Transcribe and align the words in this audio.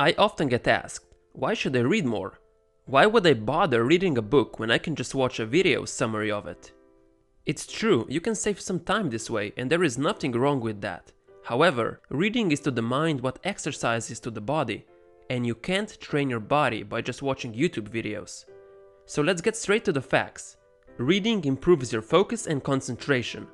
I 0.00 0.14
often 0.16 0.48
get 0.48 0.66
asked, 0.66 1.04
why 1.34 1.52
should 1.52 1.76
I 1.76 1.80
read 1.80 2.06
more? 2.06 2.40
Why 2.86 3.04
would 3.04 3.26
I 3.26 3.34
bother 3.34 3.84
reading 3.84 4.16
a 4.16 4.22
book 4.22 4.58
when 4.58 4.70
I 4.70 4.78
can 4.78 4.96
just 4.96 5.14
watch 5.14 5.38
a 5.38 5.44
video 5.44 5.84
summary 5.84 6.30
of 6.30 6.46
it? 6.46 6.72
It's 7.44 7.66
true, 7.66 8.06
you 8.08 8.18
can 8.18 8.34
save 8.34 8.62
some 8.62 8.80
time 8.80 9.10
this 9.10 9.28
way 9.28 9.52
and 9.58 9.68
there 9.68 9.84
is 9.84 9.98
nothing 9.98 10.32
wrong 10.32 10.60
with 10.60 10.80
that. 10.80 11.12
However, 11.44 12.00
reading 12.08 12.50
is 12.50 12.60
to 12.60 12.70
the 12.70 12.80
mind 12.80 13.20
what 13.20 13.40
exercise 13.44 14.10
is 14.10 14.20
to 14.20 14.30
the 14.30 14.40
body, 14.40 14.86
and 15.28 15.46
you 15.46 15.54
can't 15.54 16.00
train 16.00 16.30
your 16.30 16.40
body 16.40 16.82
by 16.82 17.02
just 17.02 17.20
watching 17.20 17.52
YouTube 17.52 17.90
videos. 17.90 18.46
So 19.04 19.20
let's 19.20 19.42
get 19.42 19.54
straight 19.54 19.84
to 19.84 19.92
the 19.92 20.00
facts. 20.00 20.56
Reading 20.96 21.44
improves 21.44 21.92
your 21.92 22.00
focus 22.00 22.46
and 22.46 22.64
concentration. 22.64 23.46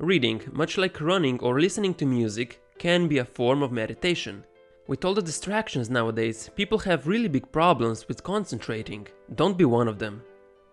Reading, 0.00 0.42
much 0.52 0.76
like 0.76 1.00
running 1.00 1.40
or 1.40 1.58
listening 1.58 1.94
to 1.94 2.04
music, 2.04 2.60
can 2.76 3.08
be 3.08 3.16
a 3.16 3.24
form 3.24 3.62
of 3.62 3.72
meditation. 3.72 4.44
With 4.88 5.04
all 5.04 5.12
the 5.12 5.20
distractions 5.20 5.90
nowadays, 5.90 6.48
people 6.56 6.78
have 6.78 7.06
really 7.06 7.28
big 7.28 7.52
problems 7.52 8.08
with 8.08 8.22
concentrating. 8.22 9.06
Don't 9.34 9.58
be 9.58 9.66
one 9.66 9.86
of 9.86 9.98
them. 9.98 10.22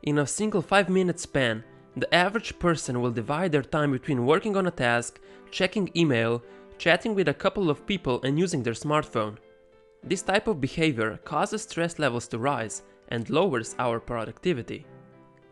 In 0.04 0.20
a 0.20 0.26
single 0.26 0.62
5 0.62 0.88
minute 0.88 1.20
span, 1.20 1.66
the 1.98 2.16
average 2.16 2.58
person 2.58 3.02
will 3.02 3.12
divide 3.12 3.52
their 3.52 3.62
time 3.62 3.92
between 3.92 4.26
working 4.26 4.56
on 4.56 4.68
a 4.68 4.72
task, 4.72 5.20
checking 5.52 5.92
email, 5.98 6.42
chatting 6.78 7.14
with 7.14 7.28
a 7.28 7.34
couple 7.34 7.70
of 7.70 7.86
people 7.86 8.22
and 8.24 8.40
using 8.40 8.64
their 8.64 8.74
smartphone. 8.74 9.36
This 10.02 10.22
type 10.22 10.48
of 10.48 10.62
behavior 10.62 11.20
causes 11.26 11.64
stress 11.64 12.00
levels 12.00 12.30
to 12.30 12.38
rise 12.38 12.84
and 13.10 13.30
lowers 13.30 13.76
our 13.80 14.00
productivity. 14.00 14.86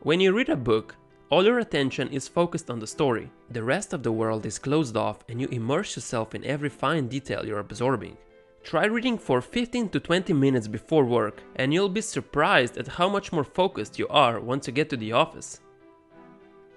When 0.03 0.21
you 0.21 0.31
read 0.31 0.47
a 0.47 0.55
book, 0.55 0.95
all 1.29 1.43
your 1.43 1.59
attention 1.59 2.07
is 2.13 2.29
focused 2.29 2.69
on 2.69 2.79
the 2.79 2.87
story. 2.87 3.29
The 3.49 3.63
rest 3.63 3.91
of 3.91 4.03
the 4.03 4.13
world 4.13 4.45
is 4.45 4.57
closed 4.57 4.95
off 4.95 5.25
and 5.27 5.41
you 5.41 5.49
immerse 5.49 5.97
yourself 5.97 6.33
in 6.33 6.45
every 6.45 6.69
fine 6.69 7.09
detail 7.09 7.45
you're 7.45 7.59
absorbing. 7.59 8.15
Try 8.63 8.85
reading 8.85 9.17
for 9.17 9.41
15 9.41 9.89
to 9.89 9.99
20 9.99 10.31
minutes 10.31 10.69
before 10.69 11.03
work 11.03 11.43
and 11.57 11.73
you'll 11.73 11.89
be 11.89 11.99
surprised 11.99 12.77
at 12.77 12.87
how 12.87 13.09
much 13.09 13.33
more 13.33 13.43
focused 13.43 13.99
you 13.99 14.07
are 14.07 14.39
once 14.39 14.67
you 14.67 14.73
get 14.73 14.89
to 14.89 14.97
the 14.97 15.11
office. 15.11 15.59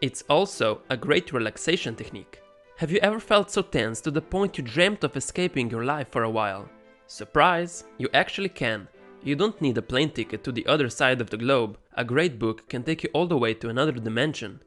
It's 0.02 0.24
also 0.28 0.82
a 0.90 0.96
great 0.96 1.32
relaxation 1.32 1.94
technique. 1.94 2.42
Have 2.78 2.90
you 2.90 2.98
ever 3.02 3.20
felt 3.20 3.52
so 3.52 3.62
tense 3.62 4.00
to 4.00 4.10
the 4.10 4.20
point 4.20 4.58
you 4.58 4.64
dreamt 4.64 5.04
of 5.04 5.16
escaping 5.16 5.70
your 5.70 5.84
life 5.84 6.08
for 6.10 6.24
a 6.24 6.30
while? 6.30 6.68
Surprise! 7.06 7.84
You 7.98 8.08
actually 8.12 8.48
can. 8.48 8.88
You 9.22 9.36
don't 9.36 9.62
need 9.62 9.78
a 9.78 9.82
plane 9.82 10.10
ticket 10.10 10.42
to 10.42 10.52
the 10.52 10.66
other 10.66 10.90
side 10.90 11.20
of 11.20 11.30
the 11.30 11.38
globe, 11.38 11.78
a 11.94 12.04
great 12.04 12.38
book 12.38 12.68
can 12.68 12.82
take 12.82 13.04
you 13.04 13.10
all 13.12 13.28
the 13.28 13.38
way 13.38 13.54
to 13.54 13.68
another 13.68 13.92
dimension. 13.92 14.60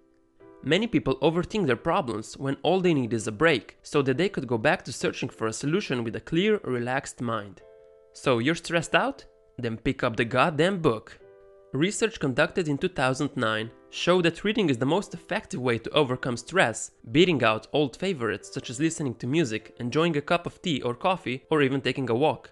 Many 0.63 0.87
people 0.87 1.15
overthink 1.17 1.67
their 1.67 1.77
problems 1.77 2.37
when 2.37 2.57
all 2.63 2.81
they 2.81 2.93
need 2.93 3.13
is 3.13 3.27
a 3.27 3.31
break, 3.31 3.77
so 3.81 4.01
that 4.01 4.17
they 4.17 4.27
could 4.27 4.47
go 4.47 4.57
back 4.57 4.83
to 4.83 4.93
searching 4.93 5.29
for 5.29 5.47
a 5.47 5.53
solution 5.53 6.03
with 6.03 6.15
a 6.17 6.21
clear, 6.21 6.59
relaxed 6.63 7.21
mind. 7.21 7.61
So 8.13 8.39
you're 8.39 8.55
stressed 8.55 8.93
out? 8.93 9.23
Then 9.57 9.77
pick 9.77 10.03
up 10.03 10.17
the 10.17 10.25
goddamn 10.25 10.81
book. 10.81 11.17
Research 11.71 12.19
conducted 12.19 12.67
in 12.67 12.77
2009 12.77 13.71
showed 13.91 14.25
that 14.25 14.43
reading 14.43 14.69
is 14.69 14.77
the 14.77 14.85
most 14.85 15.13
effective 15.13 15.61
way 15.61 15.77
to 15.77 15.89
overcome 15.91 16.35
stress, 16.35 16.91
beating 17.11 17.43
out 17.43 17.67
old 17.71 17.95
favorites 17.95 18.51
such 18.53 18.69
as 18.69 18.79
listening 18.79 19.15
to 19.15 19.27
music, 19.27 19.75
enjoying 19.79 20.17
a 20.17 20.21
cup 20.21 20.45
of 20.45 20.61
tea 20.61 20.81
or 20.81 20.93
coffee, 20.93 21.43
or 21.49 21.61
even 21.61 21.79
taking 21.79 22.09
a 22.09 22.15
walk. 22.15 22.51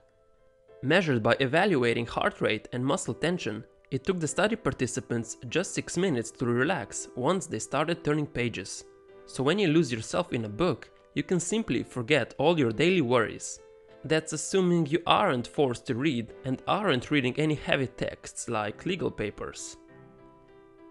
Measured 0.84 1.24
by 1.24 1.36
evaluating 1.40 2.06
heart 2.06 2.40
rate 2.42 2.68
and 2.72 2.86
muscle 2.86 3.14
tension, 3.14 3.64
it 3.90 4.04
took 4.04 4.20
the 4.20 4.28
study 4.28 4.56
participants 4.56 5.38
just 5.48 5.74
6 5.74 5.98
minutes 5.98 6.32
to 6.32 6.46
relax 6.46 7.08
once 7.16 7.46
they 7.46 7.60
started 7.60 8.04
turning 8.04 8.28
pages. 8.28 8.84
So 9.26 9.44
when 9.44 9.60
you 9.60 9.68
lose 9.68 9.92
yourself 9.92 10.34
in 10.34 10.46
a 10.46 10.50
book, 10.50 10.90
you 11.14 11.24
can 11.24 11.40
simply 11.40 11.84
forget 11.84 12.34
all 12.38 12.60
your 12.60 12.72
daily 12.72 13.02
worries. 13.02 13.60
That's 14.04 14.34
assuming 14.34 14.88
you 14.88 15.02
aren't 15.08 15.48
forced 15.48 15.86
to 15.88 15.96
read 15.96 16.34
and 16.46 16.62
aren't 16.68 17.12
reading 17.12 17.34
any 17.38 17.56
heavy 17.56 17.88
texts 17.88 18.48
like 18.50 18.86
legal 18.86 19.10
papers. 19.10 19.78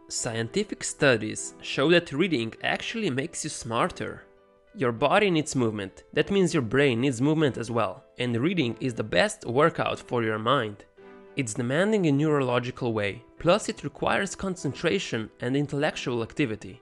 Scientific 0.09 0.85
studies 0.85 1.55
show 1.63 1.91
that 1.91 2.13
reading 2.13 2.55
actually 2.63 3.11
makes 3.11 3.45
you 3.45 3.51
smarter. 3.51 4.23
Your 4.75 4.93
body 4.93 5.31
needs 5.31 5.57
movement, 5.57 6.05
that 6.13 6.31
means 6.31 6.53
your 6.53 6.63
brain 6.63 7.01
needs 7.01 7.21
movement 7.21 7.57
as 7.57 7.71
well, 7.71 8.05
and 8.19 8.37
reading 8.37 8.77
is 8.81 8.95
the 8.95 9.03
best 9.03 9.45
workout 9.45 9.99
for 9.99 10.23
your 10.23 10.39
mind. 10.39 10.85
It's 11.37 11.53
demanding 11.53 12.07
in 12.07 12.15
a 12.15 12.19
neurological 12.19 12.95
way, 12.95 13.23
plus 13.39 13.69
it 13.69 13.85
requires 13.85 14.35
concentration 14.35 15.29
and 15.41 15.55
intellectual 15.55 16.23
activity. 16.23 16.81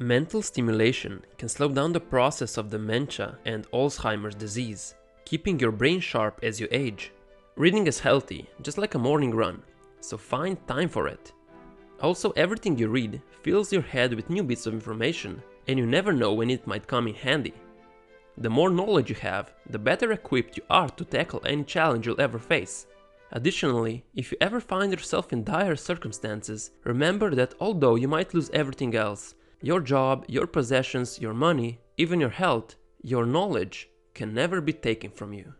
Mental 0.00 0.42
stimulation 0.42 1.24
can 1.38 1.48
slow 1.48 1.68
down 1.68 1.92
the 1.92 2.00
process 2.00 2.56
of 2.56 2.68
dementia 2.68 3.38
and 3.44 3.70
Alzheimer's 3.70 4.34
disease, 4.34 4.96
keeping 5.24 5.60
your 5.60 5.70
brain 5.70 6.00
sharp 6.00 6.40
as 6.42 6.58
you 6.58 6.66
age. 6.72 7.12
Reading 7.54 7.86
is 7.86 8.00
healthy, 8.00 8.48
just 8.60 8.76
like 8.76 8.96
a 8.96 8.98
morning 8.98 9.32
run, 9.32 9.62
so 10.00 10.18
find 10.18 10.58
time 10.66 10.88
for 10.88 11.06
it. 11.06 11.32
Also, 12.02 12.30
everything 12.32 12.76
you 12.76 12.88
read 12.88 13.22
fills 13.42 13.72
your 13.72 13.82
head 13.82 14.12
with 14.14 14.30
new 14.30 14.42
bits 14.42 14.66
of 14.66 14.74
information, 14.74 15.40
and 15.68 15.78
you 15.78 15.86
never 15.86 16.12
know 16.12 16.32
when 16.32 16.50
it 16.50 16.66
might 16.66 16.88
come 16.88 17.06
in 17.06 17.14
handy. 17.14 17.54
The 18.38 18.50
more 18.50 18.68
knowledge 18.68 19.10
you 19.10 19.16
have, 19.16 19.52
the 19.70 19.78
better 19.78 20.10
equipped 20.10 20.56
you 20.56 20.64
are 20.68 20.88
to 20.88 21.04
tackle 21.04 21.40
any 21.46 21.62
challenge 21.62 22.04
you'll 22.04 22.20
ever 22.20 22.40
face. 22.40 22.88
Additionally, 23.36 24.02
if 24.14 24.32
you 24.32 24.38
ever 24.40 24.60
find 24.60 24.90
yourself 24.90 25.30
in 25.30 25.44
dire 25.44 25.76
circumstances, 25.76 26.70
remember 26.84 27.34
that 27.34 27.54
although 27.60 27.94
you 27.94 28.08
might 28.08 28.32
lose 28.32 28.48
everything 28.54 28.94
else, 28.94 29.34
your 29.60 29.78
job, 29.78 30.24
your 30.26 30.46
possessions, 30.46 31.20
your 31.20 31.34
money, 31.34 31.78
even 31.98 32.18
your 32.18 32.30
health, 32.30 32.76
your 33.02 33.26
knowledge 33.26 33.90
can 34.14 34.32
never 34.32 34.62
be 34.62 34.72
taken 34.72 35.10
from 35.10 35.34
you. 35.34 35.52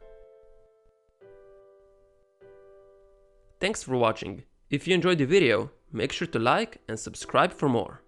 Thanks 3.61 3.83
for 3.83 3.99
watching. 3.99 4.45
If 4.71 4.89
you 4.89 4.95
enjoyed 4.95 5.19
the 5.19 5.27
video, 5.27 5.71
make 5.93 6.13
sure 6.13 6.29
to 6.29 6.39
like 6.39 6.79
and 6.89 6.99
subscribe 6.99 7.53
for 7.53 7.69
more. 7.69 8.01